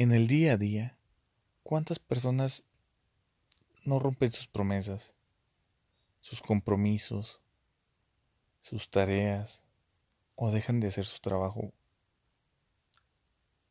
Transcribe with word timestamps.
En 0.00 0.12
el 0.12 0.28
día 0.28 0.52
a 0.52 0.56
día, 0.56 0.96
¿cuántas 1.64 1.98
personas 1.98 2.62
no 3.82 3.98
rompen 3.98 4.30
sus 4.30 4.46
promesas, 4.46 5.12
sus 6.20 6.40
compromisos, 6.40 7.40
sus 8.60 8.90
tareas, 8.90 9.64
o 10.36 10.52
dejan 10.52 10.78
de 10.78 10.86
hacer 10.86 11.04
su 11.04 11.18
trabajo, 11.18 11.72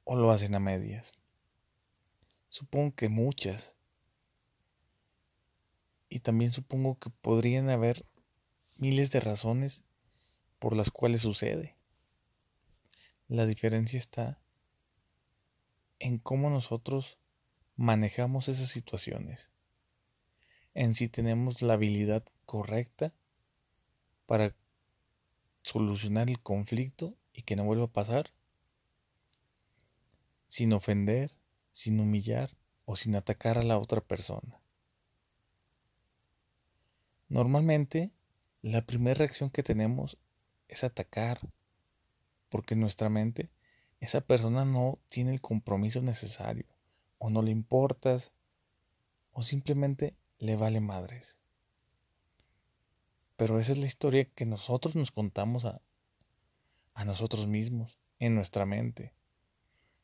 o 0.03 0.17
lo 0.17 0.29
hacen 0.29 0.53
a 0.53 0.59
medias? 0.59 1.13
Supongo 2.49 2.93
que 2.93 3.07
muchas. 3.07 3.73
Y 6.09 6.19
también 6.19 6.51
supongo 6.51 6.99
que 6.99 7.09
podrían 7.09 7.69
haber 7.69 8.05
miles 8.75 9.11
de 9.11 9.21
razones 9.21 9.85
por 10.59 10.75
las 10.75 10.91
cuales 10.91 11.21
sucede. 11.21 11.77
La 13.29 13.45
diferencia 13.45 13.97
está 13.97 14.41
en 15.99 16.17
cómo 16.17 16.49
nosotros 16.49 17.17
manejamos 17.75 18.47
esas 18.47 18.69
situaciones, 18.69 19.49
en 20.73 20.93
si 20.93 21.07
tenemos 21.07 21.61
la 21.61 21.73
habilidad 21.73 22.23
correcta 22.45 23.13
para 24.25 24.55
solucionar 25.61 26.29
el 26.29 26.39
conflicto 26.39 27.15
y 27.33 27.43
que 27.43 27.55
no 27.55 27.63
vuelva 27.65 27.85
a 27.85 27.93
pasar, 27.93 28.31
sin 30.47 30.73
ofender, 30.73 31.31
sin 31.71 31.99
humillar 31.99 32.51
o 32.85 32.95
sin 32.95 33.15
atacar 33.15 33.57
a 33.57 33.63
la 33.63 33.77
otra 33.77 34.01
persona. 34.01 34.59
Normalmente, 37.29 38.11
la 38.61 38.85
primera 38.85 39.17
reacción 39.17 39.49
que 39.49 39.63
tenemos 39.63 40.17
es 40.69 40.83
atacar, 40.83 41.39
porque 42.49 42.75
nuestra 42.75 43.09
mente 43.09 43.49
esa 43.99 44.21
persona 44.21 44.65
no 44.65 44.99
tiene 45.09 45.31
el 45.33 45.41
compromiso 45.41 46.01
necesario, 46.01 46.65
o 47.17 47.29
no 47.29 47.41
le 47.41 47.51
importas, 47.51 48.31
o 49.31 49.43
simplemente 49.43 50.15
le 50.39 50.55
vale 50.55 50.79
madres. 50.79 51.37
Pero 53.35 53.59
esa 53.59 53.73
es 53.73 53.77
la 53.77 53.85
historia 53.85 54.25
que 54.25 54.45
nosotros 54.45 54.95
nos 54.95 55.11
contamos 55.11 55.65
a, 55.65 55.81
a 56.93 57.05
nosotros 57.05 57.47
mismos, 57.47 57.97
en 58.19 58.35
nuestra 58.35 58.65
mente. 58.65 59.13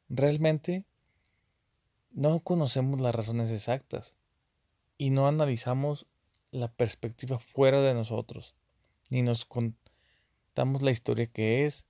Realmente 0.10 0.86
no 2.12 2.40
conocemos 2.42 3.02
las 3.02 3.16
razones 3.16 3.52
exactas 3.52 4.16
y 4.98 5.10
no 5.10 5.28
analizamos 5.28 6.06
la 6.52 6.72
perspectiva 6.72 7.40
fuera 7.40 7.82
de 7.82 7.94
nosotros, 7.94 8.54
ni 9.10 9.24
nos 9.24 9.46
contamos 9.46 10.84
la 10.84 10.92
historia 10.92 11.26
que 11.28 11.66
es, 11.66 11.88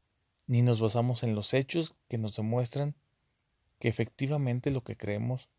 ni 0.47 0.61
nos 0.61 0.81
basamos 0.81 1.23
en 1.23 1.35
los 1.35 1.53
hechos 1.53 1.95
que 2.09 2.17
nos 2.17 2.35
demuestran 2.35 2.95
que 3.79 3.89
efectivamente 3.89 4.71
lo 4.71 4.83
que 4.83 4.97
creemos 4.97 5.49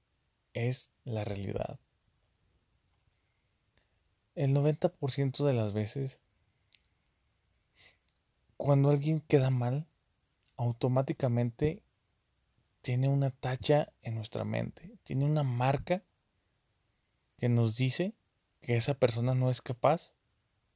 es 0.52 0.90
la 1.04 1.24
realidad. 1.24 1.78
El 4.34 4.54
90% 4.54 5.44
de 5.44 5.52
las 5.52 5.72
veces, 5.72 6.20
cuando 8.56 8.90
alguien 8.90 9.20
queda 9.20 9.50
mal, 9.50 9.86
automáticamente 10.56 11.82
tiene 12.80 13.08
una 13.08 13.30
tacha 13.30 13.92
en 14.02 14.14
nuestra 14.14 14.44
mente, 14.44 14.96
tiene 15.04 15.24
una 15.24 15.42
marca 15.42 16.02
que 17.38 17.48
nos 17.48 17.76
dice 17.76 18.14
que 18.60 18.76
esa 18.76 18.94
persona 18.94 19.34
no 19.34 19.50
es 19.50 19.60
capaz 19.60 20.12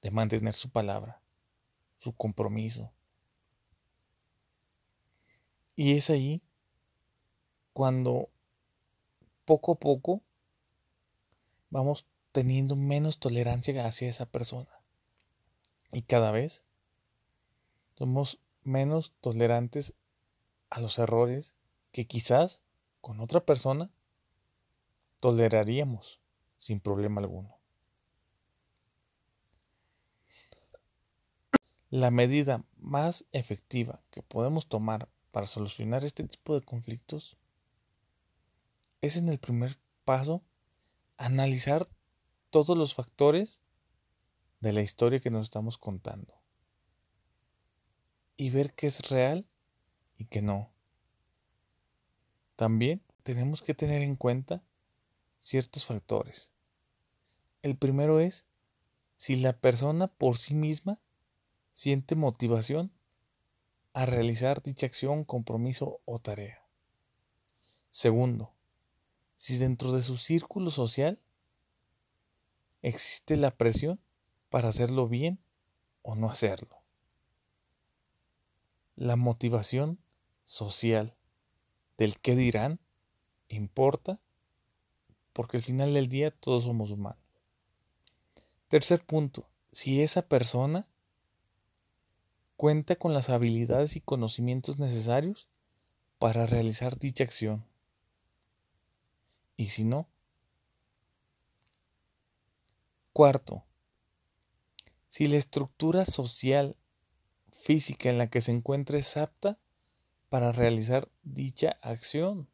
de 0.02 0.10
mantener 0.10 0.54
su 0.54 0.70
palabra, 0.70 1.20
su 1.96 2.12
compromiso, 2.14 2.92
y 5.78 5.96
es 5.96 6.10
ahí 6.10 6.42
cuando 7.72 8.30
poco 9.44 9.70
a 9.70 9.74
poco 9.76 10.22
vamos 11.70 12.04
teniendo 12.32 12.74
menos 12.74 13.20
tolerancia 13.20 13.86
hacia 13.86 14.08
esa 14.08 14.26
persona. 14.26 14.68
Y 15.92 16.02
cada 16.02 16.32
vez 16.32 16.64
somos 17.94 18.40
menos 18.64 19.12
tolerantes 19.20 19.94
a 20.68 20.80
los 20.80 20.98
errores 20.98 21.54
que 21.92 22.08
quizás 22.08 22.60
con 23.00 23.20
otra 23.20 23.46
persona 23.46 23.88
toleraríamos 25.20 26.18
sin 26.58 26.80
problema 26.80 27.20
alguno. 27.20 27.56
La 31.88 32.10
medida 32.10 32.64
más 32.78 33.26
efectiva 33.30 34.02
que 34.10 34.24
podemos 34.24 34.66
tomar 34.66 35.08
para 35.30 35.46
solucionar 35.46 36.04
este 36.04 36.24
tipo 36.24 36.54
de 36.54 36.64
conflictos 36.64 37.36
es 39.00 39.16
en 39.16 39.28
el 39.28 39.38
primer 39.38 39.78
paso 40.04 40.42
analizar 41.16 41.88
todos 42.50 42.76
los 42.76 42.94
factores 42.94 43.60
de 44.60 44.72
la 44.72 44.82
historia 44.82 45.20
que 45.20 45.30
nos 45.30 45.44
estamos 45.46 45.78
contando 45.78 46.34
y 48.36 48.50
ver 48.50 48.72
qué 48.74 48.86
es 48.86 49.08
real 49.10 49.46
y 50.16 50.24
qué 50.24 50.42
no. 50.42 50.70
También 52.56 53.02
tenemos 53.22 53.62
que 53.62 53.74
tener 53.74 54.02
en 54.02 54.16
cuenta 54.16 54.62
ciertos 55.38 55.86
factores. 55.86 56.52
El 57.62 57.76
primero 57.76 58.20
es 58.20 58.46
si 59.16 59.36
la 59.36 59.52
persona 59.52 60.06
por 60.06 60.38
sí 60.38 60.54
misma 60.54 61.00
siente 61.72 62.14
motivación 62.14 62.92
a 63.98 64.06
realizar 64.06 64.62
dicha 64.62 64.86
acción, 64.86 65.24
compromiso 65.24 65.98
o 66.04 66.20
tarea. 66.20 66.62
Segundo, 67.90 68.52
si 69.36 69.58
dentro 69.58 69.90
de 69.90 70.02
su 70.02 70.18
círculo 70.18 70.70
social 70.70 71.18
existe 72.80 73.36
la 73.36 73.50
presión 73.50 73.98
para 74.50 74.68
hacerlo 74.68 75.08
bien 75.08 75.40
o 76.02 76.14
no 76.14 76.30
hacerlo. 76.30 76.76
La 78.94 79.16
motivación 79.16 79.98
social 80.44 81.16
del 81.96 82.20
qué 82.20 82.36
dirán 82.36 82.78
importa 83.48 84.20
porque 85.32 85.56
al 85.56 85.64
final 85.64 85.92
del 85.92 86.08
día 86.08 86.30
todos 86.30 86.62
somos 86.62 86.92
humanos. 86.92 87.18
Tercer 88.68 89.04
punto, 89.04 89.48
si 89.72 90.02
esa 90.02 90.22
persona 90.22 90.86
cuenta 92.58 92.96
con 92.96 93.14
las 93.14 93.30
habilidades 93.30 93.94
y 93.94 94.00
conocimientos 94.00 94.80
necesarios 94.80 95.46
para 96.18 96.44
realizar 96.44 96.98
dicha 96.98 97.22
acción. 97.22 97.64
Y 99.56 99.66
si 99.66 99.84
no, 99.84 100.08
cuarto, 103.12 103.62
si 105.08 105.28
la 105.28 105.36
estructura 105.36 106.04
social 106.04 106.74
física 107.52 108.10
en 108.10 108.18
la 108.18 108.28
que 108.28 108.40
se 108.40 108.50
encuentra 108.50 108.98
es 108.98 109.16
apta 109.16 109.56
para 110.28 110.50
realizar 110.50 111.08
dicha 111.22 111.78
acción. 111.80 112.48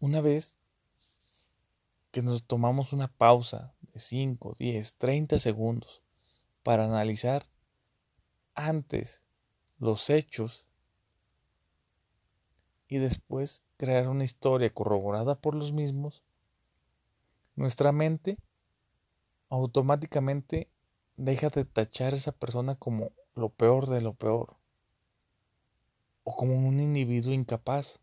Una 0.00 0.20
vez 0.20 0.56
que 2.10 2.22
nos 2.22 2.42
tomamos 2.42 2.92
una 2.92 3.06
pausa 3.06 3.72
de 3.92 4.00
5, 4.00 4.54
10, 4.58 4.94
30 4.94 5.38
segundos 5.38 6.02
para 6.62 6.84
analizar 6.84 7.46
antes 8.54 9.22
los 9.78 10.10
hechos 10.10 10.68
y 12.88 12.98
después 12.98 13.62
crear 13.76 14.08
una 14.08 14.24
historia 14.24 14.70
corroborada 14.70 15.34
por 15.34 15.54
los 15.54 15.72
mismos, 15.72 16.22
nuestra 17.56 17.92
mente 17.92 18.38
automáticamente 19.48 20.68
deja 21.16 21.48
de 21.48 21.64
tachar 21.64 22.14
a 22.14 22.16
esa 22.16 22.32
persona 22.32 22.74
como 22.74 23.12
lo 23.34 23.48
peor 23.48 23.88
de 23.88 24.00
lo 24.00 24.14
peor 24.14 24.56
o 26.24 26.36
como 26.36 26.56
un 26.56 26.80
individuo 26.80 27.32
incapaz 27.32 28.00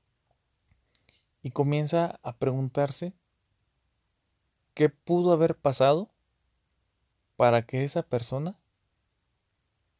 y 1.41 1.51
comienza 1.51 2.19
a 2.23 2.35
preguntarse 2.37 3.13
¿Qué 4.79 4.87
pudo 4.87 5.33
haber 5.33 5.57
pasado 5.57 6.09
para 7.35 7.65
que 7.65 7.83
esa 7.83 8.01
persona 8.01 8.57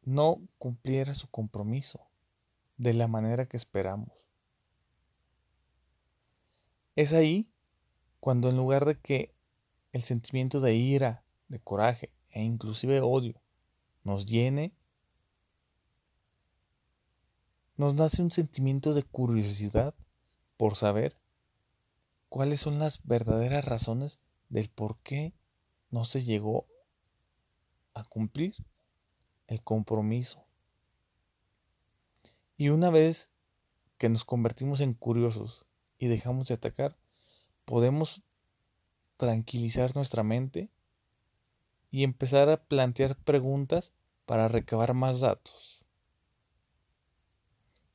no 0.06 0.40
cumpliera 0.58 1.12
su 1.12 1.28
compromiso 1.28 2.00
de 2.78 2.94
la 2.94 3.06
manera 3.06 3.44
que 3.44 3.58
esperamos? 3.58 4.08
Es 6.96 7.12
ahí 7.12 7.50
cuando 8.20 8.48
en 8.48 8.56
lugar 8.56 8.86
de 8.86 8.98
que 8.98 9.34
el 9.92 10.02
sentimiento 10.02 10.60
de 10.60 10.74
ira, 10.74 11.24
de 11.48 11.58
coraje 11.58 12.08
e 12.30 12.42
inclusive 12.42 13.02
odio 13.02 13.34
nos 14.02 14.24
llene, 14.24 14.72
nos 17.76 17.94
nace 17.94 18.22
un 18.22 18.30
sentimiento 18.30 18.94
de 18.94 19.02
curiosidad 19.02 19.92
por 20.56 20.74
saber 20.74 21.18
cuáles 22.30 22.62
son 22.62 22.78
las 22.78 23.06
verdaderas 23.06 23.66
razones 23.66 24.20
del 24.50 24.68
por 24.68 24.98
qué 24.98 25.32
no 25.90 26.04
se 26.04 26.22
llegó 26.22 26.66
a 27.94 28.04
cumplir 28.04 28.54
el 29.46 29.62
compromiso. 29.62 30.44
Y 32.56 32.68
una 32.68 32.90
vez 32.90 33.30
que 33.96 34.08
nos 34.08 34.24
convertimos 34.24 34.80
en 34.80 34.94
curiosos 34.94 35.66
y 35.98 36.08
dejamos 36.08 36.46
de 36.46 36.54
atacar, 36.54 36.96
podemos 37.64 38.22
tranquilizar 39.16 39.94
nuestra 39.94 40.22
mente 40.22 40.70
y 41.90 42.04
empezar 42.04 42.48
a 42.48 42.62
plantear 42.62 43.16
preguntas 43.16 43.92
para 44.26 44.48
recabar 44.48 44.94
más 44.94 45.20
datos. 45.20 45.82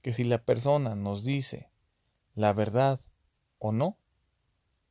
Que 0.01 0.13
si 0.13 0.23
la 0.23 0.43
persona 0.43 0.95
nos 0.95 1.23
dice 1.23 1.69
la 2.35 2.53
verdad 2.53 2.99
o 3.57 3.71
no, 3.71 3.97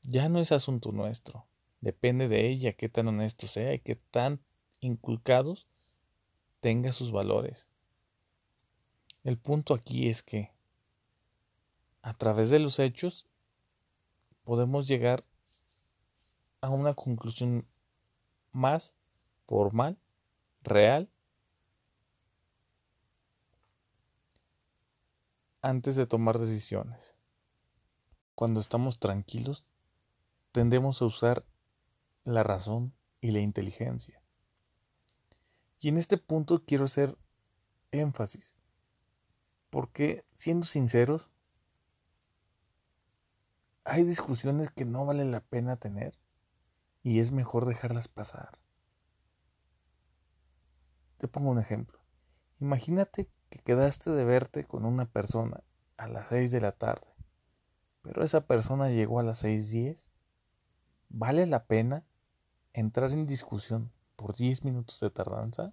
ya 0.02 0.28
no 0.28 0.40
es 0.40 0.52
asunto 0.52 0.90
nuestro. 0.92 1.46
Depende 1.84 2.28
de 2.28 2.48
ella 2.48 2.72
qué 2.72 2.88
tan 2.88 3.08
honesto 3.08 3.46
sea 3.46 3.74
y 3.74 3.78
qué 3.78 3.96
tan 3.96 4.40
inculcados 4.80 5.66
tenga 6.60 6.92
sus 6.92 7.12
valores. 7.12 7.68
El 9.22 9.36
punto 9.36 9.74
aquí 9.74 10.08
es 10.08 10.22
que 10.22 10.50
a 12.00 12.14
través 12.14 12.48
de 12.48 12.58
los 12.58 12.78
hechos 12.78 13.26
podemos 14.44 14.88
llegar 14.88 15.24
a 16.62 16.70
una 16.70 16.94
conclusión 16.94 17.66
más 18.50 18.96
formal, 19.46 19.98
real, 20.62 21.10
antes 25.60 25.96
de 25.96 26.06
tomar 26.06 26.38
decisiones. 26.38 27.14
Cuando 28.34 28.58
estamos 28.58 28.98
tranquilos, 28.98 29.66
tendemos 30.50 31.02
a 31.02 31.04
usar 31.04 31.44
la 32.24 32.42
razón 32.42 32.94
y 33.20 33.30
la 33.30 33.40
inteligencia. 33.40 34.22
Y 35.78 35.88
en 35.88 35.96
este 35.96 36.16
punto 36.16 36.64
quiero 36.64 36.84
hacer 36.84 37.16
énfasis, 37.90 38.54
porque 39.70 40.24
siendo 40.32 40.66
sinceros, 40.66 41.30
hay 43.84 44.04
discusiones 44.04 44.70
que 44.70 44.86
no 44.86 45.04
vale 45.04 45.24
la 45.26 45.40
pena 45.40 45.76
tener 45.76 46.18
y 47.02 47.20
es 47.20 47.32
mejor 47.32 47.66
dejarlas 47.66 48.08
pasar. 48.08 48.58
Te 51.18 51.28
pongo 51.28 51.50
un 51.50 51.58
ejemplo. 51.58 51.98
Imagínate 52.60 53.28
que 53.50 53.58
quedaste 53.58 54.10
de 54.10 54.24
verte 54.24 54.64
con 54.64 54.86
una 54.86 55.04
persona 55.04 55.62
a 55.98 56.08
las 56.08 56.28
6 56.28 56.50
de 56.50 56.62
la 56.62 56.72
tarde, 56.72 57.06
pero 58.00 58.24
esa 58.24 58.46
persona 58.46 58.88
llegó 58.88 59.20
a 59.20 59.22
las 59.22 59.44
6.10. 59.44 60.08
¿Vale 61.10 61.46
la 61.46 61.66
pena 61.66 62.04
entrar 62.74 63.10
en 63.12 63.24
discusión 63.24 63.90
por 64.16 64.36
10 64.36 64.64
minutos 64.64 65.00
de 65.00 65.10
tardanza? 65.10 65.72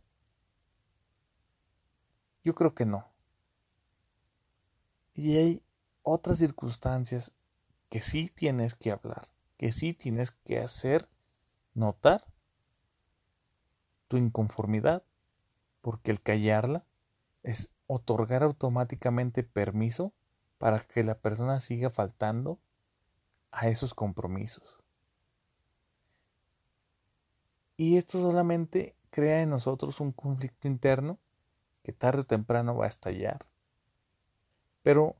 Yo 2.44 2.56
creo 2.56 2.74
que 2.74 2.86
no. 2.86 3.06
Y 5.14 5.38
hay 5.38 5.64
otras 6.04 6.38
circunstancias 6.38 7.34
que 7.90 8.02
sí 8.02 8.32
tienes 8.34 8.76
que 8.76 8.92
hablar, 8.92 9.28
que 9.58 9.74
sí 9.74 9.94
tienes 9.94 10.32
que 10.32 10.60
hacer 10.60 11.10
notar 11.74 12.24
tu 14.08 14.18
inconformidad, 14.18 15.04
porque 15.82 16.12
el 16.12 16.22
callarla 16.22 16.86
es 17.44 17.72
otorgar 17.88 18.44
automáticamente 18.44 19.44
permiso 19.44 20.14
para 20.58 20.80
que 20.80 21.04
la 21.04 21.16
persona 21.16 21.60
siga 21.60 21.90
faltando 21.90 22.60
a 23.52 23.68
esos 23.68 23.94
compromisos. 23.94 24.81
Y 27.78 27.98
esto 27.98 28.22
solamente 28.22 28.96
crea 29.10 29.42
en 29.42 29.50
nosotros 29.50 30.00
un 30.00 30.12
conflicto 30.12 30.68
interno 30.68 31.20
que 31.84 31.94
tarde 31.94 32.22
o 32.22 32.26
temprano 32.26 32.76
va 32.76 32.86
a 32.86 32.90
estallar. 32.90 33.46
Pero 34.84 35.16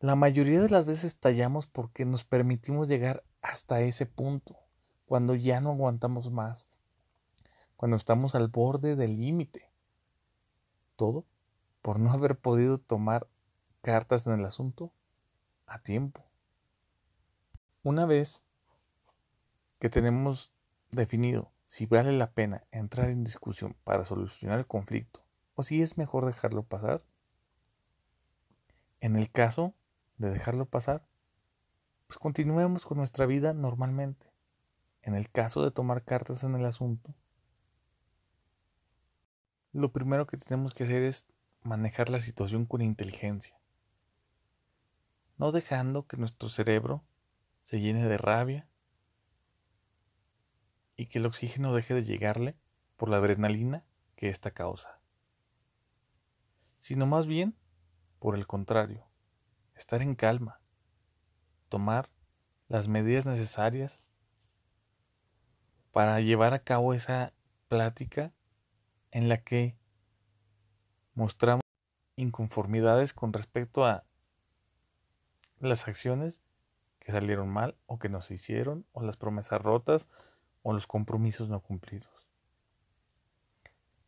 la 0.00 0.14
mayoría 0.14 0.60
de 0.60 0.68
las 0.68 0.86
veces 0.86 1.04
estallamos 1.04 1.66
porque 1.66 2.04
nos 2.04 2.24
permitimos 2.24 2.88
llegar 2.88 3.24
hasta 3.42 3.80
ese 3.80 4.06
punto, 4.06 4.56
cuando 5.06 5.34
ya 5.34 5.60
no 5.60 5.70
aguantamos 5.70 6.30
más, 6.30 6.68
cuando 7.76 7.96
estamos 7.96 8.34
al 8.34 8.48
borde 8.48 8.96
del 8.96 9.16
límite. 9.16 9.70
Todo 10.96 11.24
por 11.82 11.98
no 11.98 12.10
haber 12.10 12.38
podido 12.38 12.78
tomar 12.78 13.28
cartas 13.82 14.26
en 14.26 14.34
el 14.34 14.44
asunto 14.44 14.92
a 15.66 15.78
tiempo. 15.78 16.24
Una 17.82 18.06
vez 18.06 18.42
que 19.78 19.88
tenemos 19.88 20.50
definido 20.90 21.52
si 21.66 21.86
vale 21.86 22.12
la 22.12 22.30
pena 22.30 22.64
entrar 22.70 23.10
en 23.10 23.24
discusión 23.24 23.76
para 23.84 24.04
solucionar 24.04 24.58
el 24.58 24.66
conflicto 24.66 25.26
o 25.56 25.62
si 25.62 25.82
es 25.82 25.98
mejor 25.98 26.24
dejarlo 26.24 26.62
pasar, 26.62 27.02
en 29.00 29.16
el 29.16 29.30
caso 29.30 29.74
de 30.16 30.30
dejarlo 30.30 30.66
pasar, 30.66 31.06
pues 32.06 32.18
continuemos 32.18 32.86
con 32.86 32.98
nuestra 32.98 33.26
vida 33.26 33.52
normalmente. 33.52 34.26
En 35.02 35.14
el 35.14 35.30
caso 35.30 35.62
de 35.62 35.70
tomar 35.70 36.04
cartas 36.04 36.44
en 36.44 36.54
el 36.54 36.64
asunto, 36.64 37.14
lo 39.72 39.92
primero 39.92 40.26
que 40.26 40.36
tenemos 40.36 40.74
que 40.74 40.84
hacer 40.84 41.02
es 41.02 41.26
manejar 41.62 42.10
la 42.10 42.20
situación 42.20 42.66
con 42.66 42.80
inteligencia, 42.80 43.58
no 45.36 45.52
dejando 45.52 46.06
que 46.06 46.16
nuestro 46.16 46.48
cerebro 46.48 47.02
se 47.62 47.80
llene 47.80 48.06
de 48.08 48.18
rabia 48.18 48.68
y 50.96 51.06
que 51.06 51.18
el 51.18 51.26
oxígeno 51.26 51.74
deje 51.74 51.94
de 51.94 52.04
llegarle 52.04 52.56
por 52.96 53.08
la 53.08 53.18
adrenalina 53.18 53.84
que 54.16 54.28
esta 54.28 54.50
causa, 54.50 54.98
sino 56.78 57.06
más 57.06 57.26
bien 57.26 57.54
por 58.18 58.34
el 58.34 58.46
contrario, 58.46 59.06
estar 59.74 60.02
en 60.02 60.14
calma, 60.14 60.60
tomar 61.68 62.10
las 62.68 62.88
medidas 62.88 63.26
necesarias 63.26 64.00
para 65.92 66.20
llevar 66.20 66.54
a 66.54 66.60
cabo 66.60 66.94
esa 66.94 67.32
plática 67.68 68.32
en 69.10 69.28
la 69.28 69.42
que 69.42 69.76
mostramos 71.14 71.62
inconformidades 72.16 73.12
con 73.12 73.32
respecto 73.32 73.84
a 73.84 74.04
las 75.58 75.88
acciones 75.88 76.42
que 76.98 77.12
salieron 77.12 77.48
mal 77.48 77.76
o 77.86 77.98
que 77.98 78.08
no 78.08 78.20
se 78.20 78.34
hicieron 78.34 78.86
o 78.92 79.02
las 79.02 79.16
promesas 79.16 79.60
rotas 79.60 80.08
o 80.68 80.72
los 80.72 80.88
compromisos 80.88 81.48
no 81.48 81.60
cumplidos. 81.60 82.10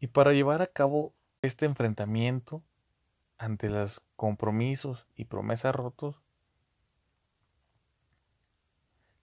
Y 0.00 0.08
para 0.08 0.32
llevar 0.32 0.60
a 0.60 0.66
cabo 0.66 1.14
este 1.40 1.66
enfrentamiento 1.66 2.64
ante 3.36 3.68
los 3.68 4.02
compromisos 4.16 5.06
y 5.14 5.26
promesas 5.26 5.72
rotos, 5.72 6.20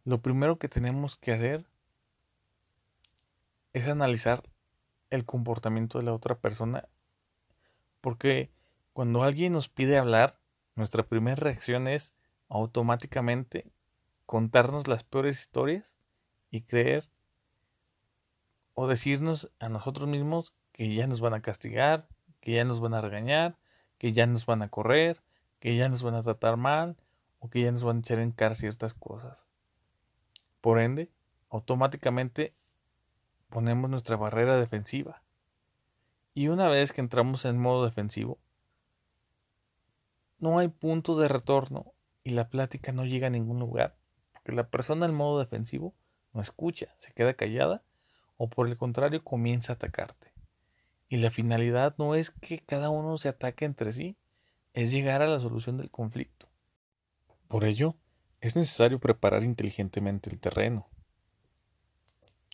lo 0.05 0.21
primero 0.21 0.57
que 0.60 0.69
tenemos 0.69 1.17
que 1.17 1.33
hacer 1.33 1.65
es 3.74 3.86
analizar 3.89 4.41
el 5.10 5.25
comportamiento 5.25 5.98
de 5.98 6.05
la 6.05 6.13
otra 6.13 6.36
persona, 6.36 6.88
porque 8.00 8.50
cuando 8.93 9.24
alguien 9.24 9.51
nos 9.51 9.67
pide 9.67 9.98
hablar, 9.98 10.39
nuestra 10.75 11.03
primera 11.03 11.36
reacción 11.36 11.89
es 11.89 12.15
automáticamente 12.48 13.74
contarnos 14.25 14.88
las 14.88 15.03
peores 15.03 15.41
historias 15.41 15.98
y 16.50 16.62
creer 16.62 17.10
o 18.75 18.88
decirnos 18.88 19.50
a 19.60 19.70
nosotros 19.70 20.08
mismos 20.08 20.53
que 20.72 20.94
ya 20.94 21.08
nos 21.08 21.22
van 21.22 21.34
a 21.34 21.41
castigar, 21.41 22.08
que 22.41 22.53
ya 22.53 22.65
nos 22.65 22.79
van 22.79 22.94
a 22.94 23.01
regañar, 23.01 23.58
que 23.98 24.13
ya 24.13 24.27
nos 24.27 24.46
van 24.46 24.62
a 24.62 24.70
correr, 24.70 25.22
que 25.60 25.75
ya 25.75 25.89
nos 25.89 26.03
van 26.03 26.15
a 26.15 26.22
tratar 26.22 26.58
mal 26.58 26.98
o 27.39 27.50
que 27.50 27.62
ya 27.62 27.72
nos 27.72 27.84
van 27.84 27.98
a 27.98 28.00
echar 28.01 28.20
en 28.20 28.32
cara 28.32 28.53
ciertas 28.53 28.94
cosas. 28.94 29.48
Por 30.62 30.79
ende, 30.79 31.10
automáticamente 31.50 32.53
ponemos 33.50 33.89
nuestra 33.89 34.17
barrera 34.17 34.58
defensiva. 34.58 35.22
Y 36.34 36.50
una 36.50 36.67
vez 36.67 36.91
que 36.91 37.01
entramos 37.01 37.46
en 37.46 37.58
modo 37.58 37.86
defensivo, 37.86 38.38
no 40.38 40.60
hay 40.60 40.67
punto 40.67 41.17
de 41.17 41.29
retorno 41.29 41.94
y 42.24 42.32
la 42.32 42.50
plática 42.50 42.91
no 42.91 43.05
llega 43.05 43.27
a 43.27 43.29
ningún 43.29 43.60
lugar, 43.60 43.96
porque 44.34 44.51
la 44.51 44.67
persona 44.67 45.05
en 45.05 45.13
modo 45.13 45.39
defensivo 45.39 45.94
no 46.34 46.41
escucha, 46.41 46.94
se 46.98 47.13
queda 47.13 47.36
callada 47.36 47.82
o 48.38 48.50
por 48.50 48.68
el 48.68 48.77
contrario 48.77 49.24
comienza 49.24 49.74
a 49.74 49.75
atacarte. 49.75 50.34
Y 51.08 51.18
la 51.18 51.32
finalidad 51.32 51.96
no 51.98 52.15
es 52.15 52.32
que 52.32 52.60
cada 52.60 52.89
uno 52.89 53.18
se 53.18 53.30
ataque 53.30 53.65
entre 53.65 53.94
sí, 53.94 54.18
es 54.74 54.92
llegar 54.92 55.22
a 55.22 55.27
la 55.27 55.39
solución 55.39 55.77
del 55.77 55.92
conflicto. 55.92 56.50
Por 57.48 57.63
ello, 57.63 57.96
es 58.42 58.56
necesario 58.56 59.00
preparar 59.00 59.44
inteligentemente 59.44 60.30
el 60.30 60.39
terreno. 60.39 60.88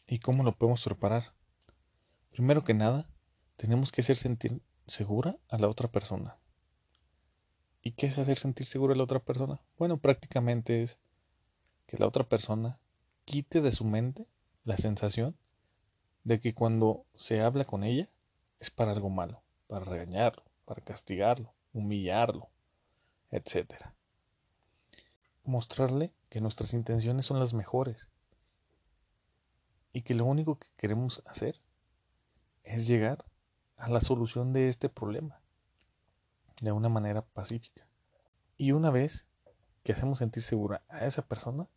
¿Y 0.08 0.20
cómo 0.20 0.44
lo 0.44 0.56
podemos 0.56 0.84
preparar? 0.84 1.34
Primero 2.32 2.64
que 2.64 2.74
nada, 2.74 3.10
tenemos 3.56 3.92
que 3.92 4.02
hacer 4.02 4.18
sentir 4.18 4.62
segura 4.88 5.38
a 5.50 5.58
la 5.58 5.68
otra 5.68 5.90
persona. 5.90 6.38
¿Y 7.82 7.92
qué 7.92 8.08
es 8.08 8.18
hacer 8.18 8.38
sentir 8.38 8.68
segura 8.68 8.94
a 8.94 8.98
la 8.98 9.04
otra 9.04 9.20
persona? 9.20 9.62
Bueno, 9.78 9.98
prácticamente 9.98 10.84
es 10.84 11.00
que 11.88 11.98
la 11.98 12.08
otra 12.08 12.24
persona 12.24 12.80
quite 13.26 13.62
de 13.62 13.72
su 13.72 13.86
mente 13.86 14.28
la 14.64 14.78
sensación 14.78 15.36
de 16.24 16.40
que 16.40 16.54
cuando 16.54 17.06
se 17.16 17.42
habla 17.42 17.66
con 17.66 17.84
ella 17.84 18.08
es 18.60 18.70
para 18.70 18.92
algo 18.92 19.10
malo, 19.10 19.42
para 19.68 19.86
regañarlo, 19.86 20.44
para 20.66 20.84
castigarlo, 20.84 21.54
humillarlo, 21.74 22.50
etc. 23.32 23.74
Mostrarle 25.44 26.14
que 26.30 26.42
nuestras 26.42 26.74
intenciones 26.74 27.26
son 27.26 27.40
las 27.40 27.54
mejores 27.54 28.10
y 29.94 30.02
que 30.02 30.14
lo 30.14 30.26
único 30.26 30.58
que 30.60 30.68
queremos 30.78 31.24
hacer 31.26 31.60
es 32.64 32.88
llegar 32.88 33.26
a 33.78 33.90
la 33.90 34.00
solución 34.00 34.54
de 34.54 34.70
este 34.70 34.90
problema 34.90 35.42
de 36.62 36.72
una 36.72 36.90
manera 36.90 37.24
pacífica. 37.24 37.88
Y 38.58 38.72
una 38.72 38.92
vez 38.92 39.28
que 39.84 39.92
hacemos 39.92 40.20
sentir 40.20 40.44
segura 40.44 40.84
a 40.88 41.06
esa 41.06 41.24
persona, 41.24 41.68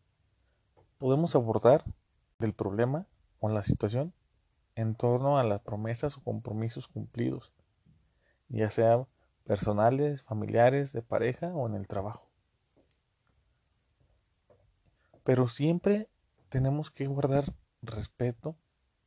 podemos 0.99 1.35
abordar 1.35 1.83
del 2.37 2.53
problema 2.53 3.07
o 3.39 3.49
la 3.49 3.63
situación 3.63 4.13
en 4.75 4.95
torno 4.95 5.37
a 5.39 5.43
las 5.43 5.61
promesas 5.61 6.17
o 6.17 6.23
compromisos 6.23 6.87
cumplidos, 6.87 7.53
ya 8.49 8.69
sea 8.69 9.07
personales, 9.45 10.21
familiares, 10.21 10.91
de 10.91 11.01
pareja 11.01 11.47
o 11.47 11.67
en 11.67 11.75
el 11.75 11.87
trabajo. 11.87 12.29
Pero 15.23 15.47
siempre 15.47 16.09
tenemos 16.49 16.91
que 16.91 17.07
guardar 17.07 17.45
respeto 17.81 18.55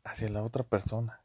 hacia 0.04 0.28
la 0.28 0.42
otra 0.42 0.64
persona. 0.64 1.22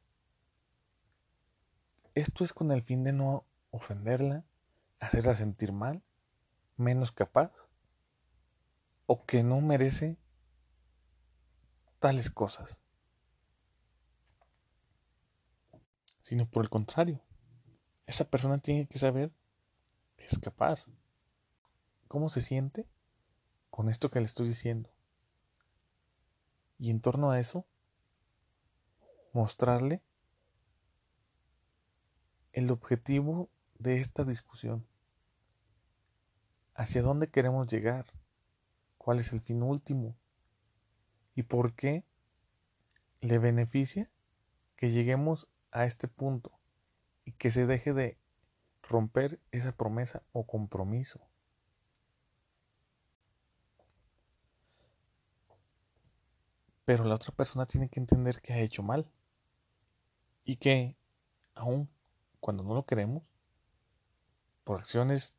Esto 2.16 2.44
es 2.44 2.54
con 2.54 2.72
el 2.72 2.84
fin 2.84 3.04
de 3.04 3.14
no 3.14 3.46
ofenderla, 3.72 4.44
hacerla 5.00 5.36
sentir 5.36 5.74
mal, 5.74 6.04
menos 6.78 7.12
capaz, 7.12 7.52
o 9.06 9.26
que 9.26 9.44
no 9.44 9.62
merece 9.62 10.18
tales 12.00 12.30
cosas, 12.30 12.83
sino 16.24 16.50
por 16.50 16.64
el 16.64 16.70
contrario, 16.70 17.20
esa 18.08 18.24
persona 18.24 18.58
tiene 18.58 18.88
que 18.88 18.98
saber 18.98 19.30
que 20.16 20.26
es 20.26 20.40
capaz. 20.40 20.88
¿Cómo 22.08 22.30
se 22.30 22.42
siente 22.42 22.88
con 23.70 23.90
esto 23.90 24.10
que 24.10 24.20
le 24.20 24.26
estoy 24.26 24.48
diciendo? 24.48 24.90
Y 26.80 26.92
en 26.92 27.02
torno 27.02 27.30
a 27.30 27.40
eso, 27.40 27.66
mostrarle 29.34 30.02
el 32.54 32.72
objetivo 32.72 33.50
de 33.78 33.98
esta 33.98 34.24
discusión. 34.24 34.88
¿Hacia 36.74 37.02
dónde 37.02 37.30
queremos 37.30 37.68
llegar? 37.68 38.06
¿Cuál 38.98 39.20
es 39.20 39.34
el 39.34 39.42
fin 39.42 39.62
último? 39.62 40.16
¿Y 41.36 41.44
por 41.44 41.74
qué 41.74 42.06
le 43.20 43.40
beneficia 43.40 44.10
que 44.78 44.92
lleguemos 44.92 45.50
a 45.74 45.86
este 45.86 46.08
punto 46.08 46.52
y 47.26 47.34
que 47.34 47.52
se 47.52 47.66
deje 47.66 47.94
de 47.94 48.18
romper 48.84 49.42
esa 49.52 49.74
promesa 49.74 50.24
o 50.32 50.46
compromiso? 50.46 51.20
Pero 56.86 57.04
la 57.04 57.16
otra 57.16 57.34
persona 57.34 57.66
tiene 57.66 57.90
que 57.90 58.00
entender 58.00 58.42
que 58.42 58.54
ha 58.54 58.60
hecho 58.60 58.84
mal 58.84 59.06
y 60.46 60.58
que 60.58 60.96
aun 61.56 61.90
cuando 62.40 62.64
no 62.64 62.74
lo 62.74 62.86
queremos, 62.86 63.24
por 64.66 64.80
acciones 64.80 65.38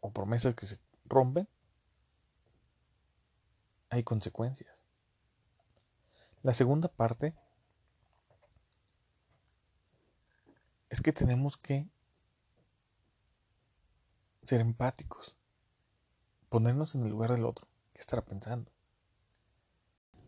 o 0.00 0.12
promesas 0.12 0.54
que 0.54 0.66
se 0.66 0.78
rompen, 1.04 1.48
hay 3.90 4.02
consecuencias. 4.02 4.82
La 6.42 6.54
segunda 6.54 6.88
parte 6.88 7.34
es 10.98 11.02
que 11.02 11.12
tenemos 11.12 11.56
que 11.56 11.88
ser 14.42 14.60
empáticos, 14.60 15.38
ponernos 16.48 16.96
en 16.96 17.04
el 17.04 17.10
lugar 17.10 17.30
del 17.30 17.44
otro, 17.44 17.68
que 17.94 18.00
estará 18.00 18.24
pensando. 18.24 18.72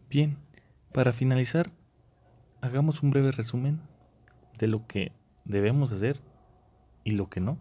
Bien, 0.09 0.39
para 0.93 1.11
finalizar, 1.11 1.73
hagamos 2.61 3.03
un 3.03 3.11
breve 3.11 3.33
resumen 3.33 3.81
de 4.59 4.69
lo 4.69 4.87
que 4.87 5.11
debemos 5.45 5.91
hacer 5.91 6.21
y 7.03 7.17
lo 7.17 7.29
que 7.29 7.41
no. 7.41 7.59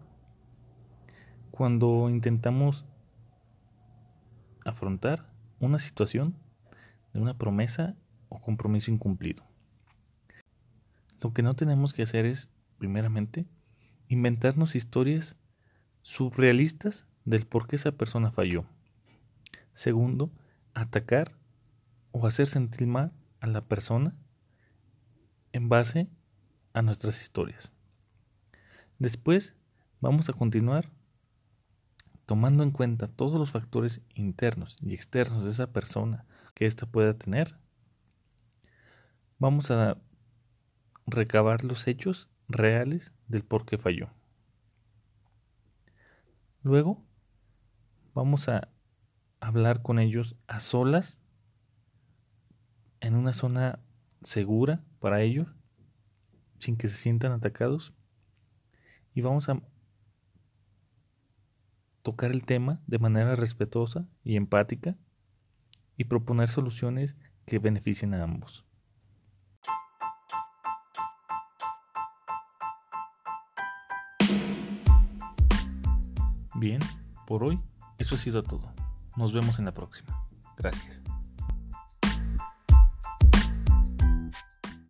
Cuando 1.50 2.08
intentamos 2.10 2.84
afrontar 4.64 5.28
una 5.58 5.80
situación 5.80 6.36
de 7.12 7.20
una 7.20 7.36
promesa 7.36 7.96
o 8.28 8.40
compromiso 8.40 8.92
incumplido. 8.92 9.42
Lo 11.20 11.32
que 11.32 11.42
no 11.42 11.54
tenemos 11.54 11.92
que 11.92 12.04
hacer 12.04 12.24
es, 12.24 12.48
primeramente, 12.80 13.46
inventarnos 14.08 14.74
historias 14.74 15.36
surrealistas 16.02 17.06
del 17.24 17.46
por 17.46 17.68
qué 17.68 17.76
esa 17.76 17.92
persona 17.92 18.32
falló. 18.32 18.64
Segundo, 19.72 20.32
atacar 20.74 21.36
o 22.10 22.26
hacer 22.26 22.48
sentir 22.48 22.88
mal 22.88 23.12
a 23.38 23.46
la 23.46 23.60
persona 23.60 24.16
en 25.52 25.68
base 25.68 26.08
a 26.72 26.82
nuestras 26.82 27.22
historias. 27.22 27.70
Después 28.98 29.54
vamos 30.00 30.28
a 30.28 30.32
continuar 30.32 30.90
tomando 32.26 32.64
en 32.64 32.72
cuenta 32.72 33.06
todos 33.06 33.38
los 33.38 33.52
factores 33.52 34.00
internos 34.14 34.76
y 34.80 34.94
externos 34.94 35.44
de 35.44 35.50
esa 35.50 35.72
persona 35.72 36.24
que 36.54 36.66
ésta 36.66 36.86
pueda 36.86 37.14
tener 37.14 37.60
Vamos 39.40 39.70
a 39.70 39.96
recabar 41.06 41.64
los 41.64 41.88
hechos 41.88 42.28
reales 42.50 43.12
del 43.28 43.44
por 43.44 43.64
qué 43.64 43.78
falló. 43.78 44.10
Luego 46.62 47.02
vamos 48.14 48.48
a 48.48 48.68
hablar 49.40 49.82
con 49.82 49.98
ellos 49.98 50.36
a 50.46 50.60
solas 50.60 51.18
en 53.00 53.14
una 53.14 53.32
zona 53.32 53.78
segura 54.22 54.84
para 54.98 55.22
ellos, 55.22 55.48
sin 56.58 56.76
que 56.76 56.88
se 56.88 56.96
sientan 56.96 57.32
atacados. 57.32 57.94
Y 59.14 59.22
vamos 59.22 59.48
a 59.48 59.60
tocar 62.02 62.30
el 62.30 62.44
tema 62.44 62.80
de 62.86 62.98
manera 62.98 63.36
respetuosa 63.36 64.06
y 64.22 64.36
empática 64.36 64.96
y 65.96 66.04
proponer 66.04 66.48
soluciones 66.48 67.16
que 67.46 67.58
beneficien 67.58 68.14
a 68.14 68.22
ambos. 68.22 68.64
Bien, 76.60 76.80
por 77.26 77.42
hoy 77.42 77.58
eso 77.96 78.16
ha 78.16 78.18
sido 78.18 78.42
todo. 78.42 78.74
Nos 79.16 79.32
vemos 79.32 79.58
en 79.58 79.64
la 79.64 79.72
próxima. 79.72 80.26
Gracias. 80.58 81.02